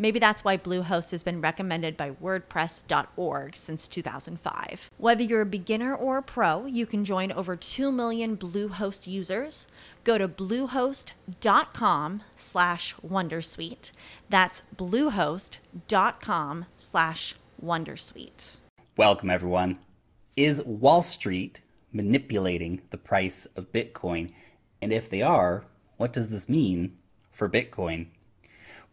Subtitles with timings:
[0.00, 4.90] Maybe that's why Bluehost has been recommended by WordPress.org since 2005.
[4.96, 9.66] Whether you're a beginner or a pro, you can join over 2 million Bluehost users.
[10.02, 13.92] Go to bluehost.com slash Wondersuite.
[14.30, 18.56] That's bluehost.com slash Wondersuite.
[18.96, 19.80] Welcome, everyone.
[20.34, 21.60] Is Wall Street
[21.92, 24.30] manipulating the price of Bitcoin?
[24.80, 25.66] And if they are,
[25.98, 26.96] what does this mean
[27.30, 28.06] for Bitcoin?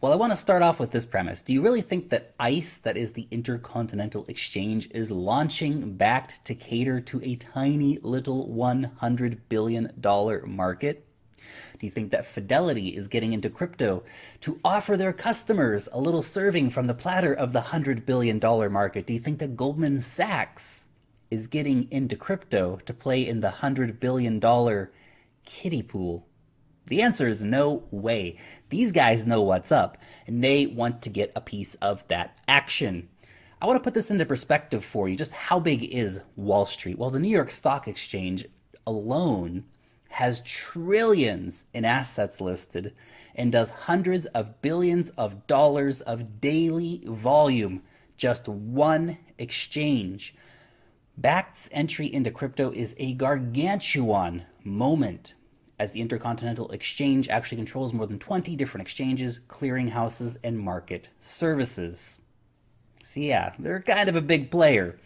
[0.00, 1.42] Well, I want to start off with this premise.
[1.42, 6.54] Do you really think that ICE, that is the Intercontinental Exchange, is launching Bakkt to
[6.54, 9.92] cater to a tiny little $100 billion
[10.46, 11.04] market?
[11.80, 14.04] Do you think that Fidelity is getting into crypto
[14.42, 18.38] to offer their customers a little serving from the platter of the $100 billion
[18.72, 19.04] market?
[19.04, 20.86] Do you think that Goldman Sachs
[21.28, 24.38] is getting into crypto to play in the $100 billion
[25.44, 26.28] kiddie pool?
[26.88, 28.38] The answer is no way.
[28.70, 33.08] These guys know what's up, and they want to get a piece of that action.
[33.60, 35.16] I want to put this into perspective for you.
[35.16, 36.98] Just how big is Wall Street?
[36.98, 38.46] Well, the New York Stock Exchange
[38.86, 39.64] alone
[40.10, 42.94] has trillions in assets listed
[43.34, 47.82] and does hundreds of billions of dollars of daily volume.
[48.16, 50.34] Just one exchange.
[51.18, 55.34] Bakkt's entry into crypto is a gargantuan moment
[55.78, 62.20] as the Intercontinental Exchange actually controls more than 20 different exchanges, clearinghouses, and market services.
[63.02, 64.98] So, yeah, they're kind of a big player.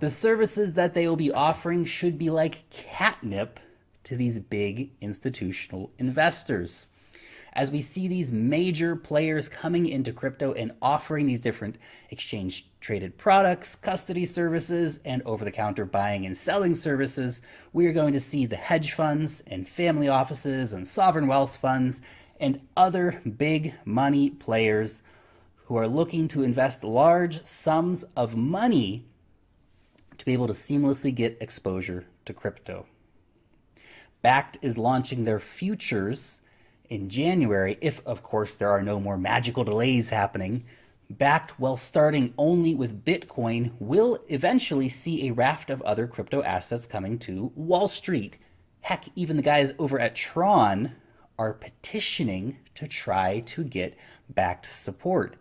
[0.00, 3.60] The services that they will be offering should be like catnip
[4.04, 6.86] to these big institutional investors
[7.54, 11.78] as we see these major players coming into crypto and offering these different
[12.10, 17.40] exchange traded products, custody services, and over the counter buying and selling services,
[17.72, 22.02] we are going to see the hedge funds and family offices and sovereign wealth funds
[22.38, 25.00] and other big money players
[25.64, 29.06] who are looking to invest large sums of money
[30.18, 32.84] to be able to seamlessly get exposure to crypto.
[34.22, 36.42] Bakkt is launching their futures
[36.90, 40.66] in January, if of course there are no more magical delays happening,
[41.12, 46.86] Bakkt while starting only with Bitcoin will eventually see a raft of other crypto assets
[46.86, 48.38] coming to Wall Street.
[48.80, 50.92] Heck, even the guys over at Tron
[51.38, 53.96] are petitioning to try to get
[54.32, 55.36] Bakkt support.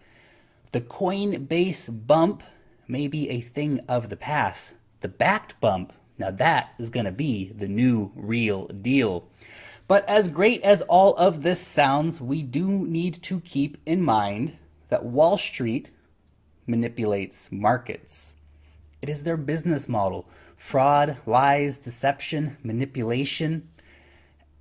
[0.71, 2.43] The Coinbase bump
[2.87, 4.73] may be a thing of the past.
[5.01, 9.27] The Bakkt bump, now that is going to be the new real deal.
[9.87, 14.57] But as great as all of this sounds, we do need to keep in mind
[14.93, 15.89] that Wall Street
[16.67, 18.35] manipulates markets.
[19.01, 23.67] It is their business model fraud, lies, deception, manipulation.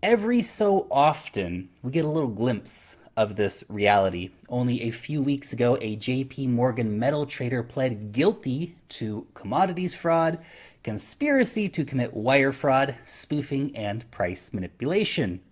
[0.03, 4.31] Every so often, we get a little glimpse of this reality.
[4.48, 10.38] Only a few weeks ago, a JP Morgan metal trader pled guilty to commodities fraud
[10.82, 15.42] conspiracy to commit wire fraud, spoofing, and price manipulation.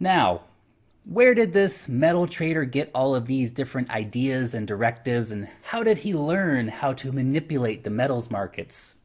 [0.00, 0.44] Now,
[1.04, 5.82] where did this metal trader get all of these different ideas and directives, and how
[5.82, 8.96] did he learn how to manipulate the metals markets?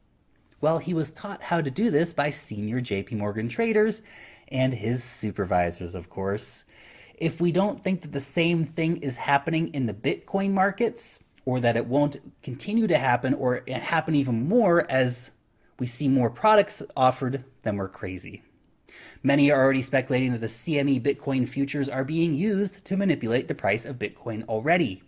[0.60, 4.02] Well, he was taught how to do this by senior JP Morgan traders
[4.48, 6.64] and his supervisors, of course.
[7.16, 11.60] If we don't think that the same thing is happening in the Bitcoin markets, or
[11.60, 15.30] that it won't continue to happen, or happen even more as
[15.78, 18.42] we see more products offered, then we're crazy.
[19.22, 23.54] Many are already speculating that the CME Bitcoin futures are being used to manipulate the
[23.54, 25.02] price of Bitcoin already.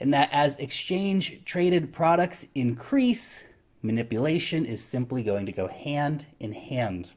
[0.00, 3.44] And that as exchange traded products increase,
[3.82, 7.12] manipulation is simply going to go hand in hand.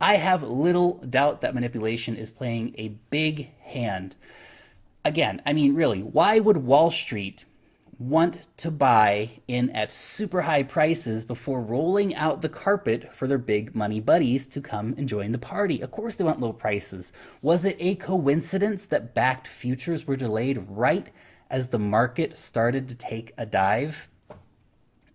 [0.00, 4.14] I have little doubt that manipulation is playing a big hand.
[5.04, 7.44] Again, I mean, really, why would Wall Street
[7.98, 13.38] want to buy in at super high prices before rolling out the carpet for their
[13.38, 15.80] big money buddies to come and join the party.
[15.80, 17.12] Of course, they want low prices.
[17.42, 21.10] Was it a coincidence that Bakkt futures were delayed right
[21.50, 24.08] as the market started to take a dive?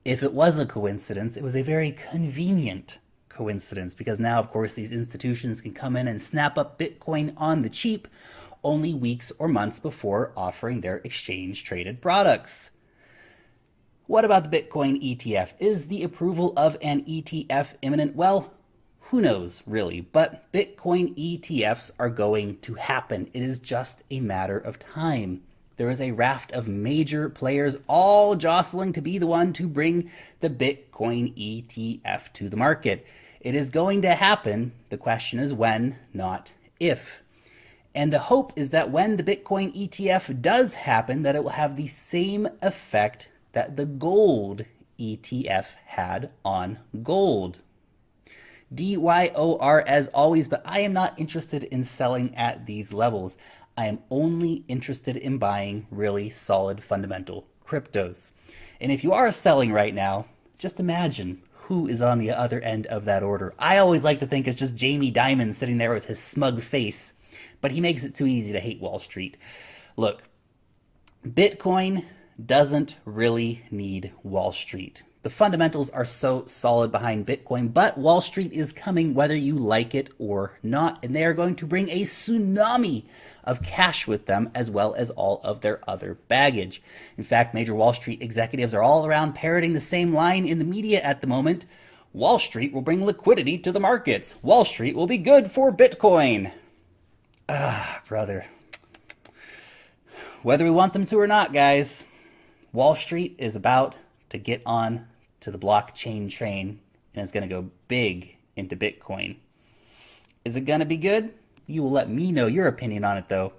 [0.03, 4.73] If it was a coincidence, it was a very convenient coincidence because now, of course,
[4.73, 8.09] these institutions can come in and snap up Bitcoin on the cheap
[8.63, 12.71] only weeks or months before offering their exchange traded products.
[14.05, 15.53] What about the Bitcoin ETF?
[15.59, 18.15] Is the approval of an ETF imminent?
[18.15, 18.53] Well,
[18.99, 23.29] who knows, really, but Bitcoin ETFs are going to happen.
[23.33, 25.41] It is just a matter of time.
[25.77, 30.11] There is a raft of major players all jostling to be the one to bring
[30.39, 33.05] the Bitcoin ETF to the market.
[33.39, 34.73] It is going to happen.
[34.89, 37.22] The question is when, not if.
[37.95, 41.75] And the hope is that when the Bitcoin ETF does happen, that it will have
[41.75, 44.65] the same effect that the gold
[44.99, 47.59] ETF had on gold.
[48.73, 53.37] DYOR as always, but I am not interested in selling at these levels.
[53.77, 58.31] I am only interested in buying really solid fundamental cryptos.
[58.81, 60.25] And if you are selling right now,
[60.57, 63.53] just imagine who is on the other end of that order.
[63.59, 67.12] I always like to think it's just Jamie Dimon sitting there with his smug face
[67.63, 69.37] but he makes it too easy to hate Wall Street.
[69.95, 70.23] Look,
[71.25, 72.03] Bitcoin
[72.45, 75.03] doesn't really need Wall Street.
[75.21, 79.95] The fundamentals are so solid behind Bitcoin, but Wall Street is coming whether you like
[79.95, 83.05] it or not, and they are going to bring a tsunami
[83.45, 86.81] of cash with them as well as all of their other baggage.
[87.17, 90.65] In fact, major Wall Street executives are all around parroting the same line in the
[90.65, 91.65] media at the moment.
[92.11, 94.35] Wall Street will bring liquidity to the markets.
[94.41, 96.51] Wall Street will be good for Bitcoin.
[97.49, 98.45] Ah, brother.
[100.43, 102.05] Whether we want them to or not, guys,
[102.71, 103.97] Wall Street is about
[104.29, 105.07] to get on
[105.41, 106.79] to the blockchain train
[107.13, 109.37] and it's going to go big into Bitcoin.
[110.45, 111.33] Is it going to be good?
[111.67, 113.53] You will let me know your opinion on it, though,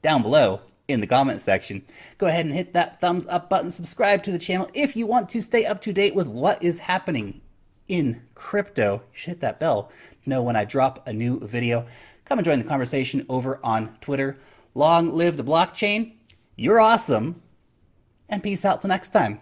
[0.00, 1.84] down below in the comment section.
[2.18, 5.28] Go ahead and hit that thumbs up button, subscribe to the channel if you want
[5.30, 7.40] to stay up to date with what is happening
[7.88, 9.02] in crypto.
[9.12, 9.90] You should hit that bell
[10.22, 11.86] to know when I drop a new video.
[12.24, 14.38] Come and join the conversation over on Twitter.
[14.74, 16.12] Long live the blockchain.
[16.56, 17.42] You're awesome.
[18.28, 19.40] And peace out till next time.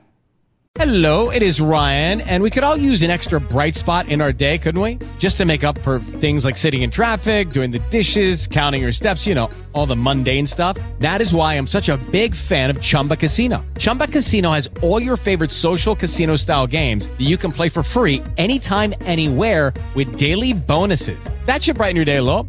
[0.77, 4.33] Hello, it is Ryan, and we could all use an extra bright spot in our
[4.33, 4.99] day, couldn't we?
[5.19, 8.93] Just to make up for things like sitting in traffic, doing the dishes, counting your
[8.93, 10.79] steps, you know, all the mundane stuff.
[11.01, 13.65] That is why I'm such a big fan of Chumba Casino.
[13.79, 17.83] Chumba Casino has all your favorite social casino style games that you can play for
[17.83, 21.29] free anytime, anywhere with daily bonuses.
[21.47, 22.49] That should brighten your day a little.